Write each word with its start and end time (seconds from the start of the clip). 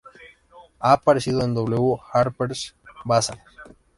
Ha 0.79 0.93
aparecido 0.93 1.43
en 1.43 1.53
W 1.53 1.75
y 1.95 2.01
Harper's 2.11 2.75
Bazaar. 3.05 3.39